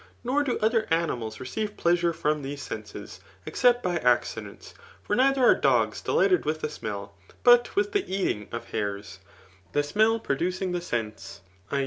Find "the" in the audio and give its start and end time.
6.61-6.69, 7.91-8.11, 9.73-9.83, 10.71-10.81